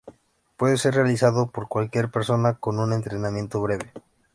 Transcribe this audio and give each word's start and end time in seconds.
Puede 0.57 0.77
ser 0.77 0.95
realizado 0.95 1.51
por 1.51 1.67
cualquier 1.67 2.09
persona 2.09 2.55
con 2.55 2.79
un 2.79 2.91
entrenamiento 2.91 3.61
breve. 3.61 3.91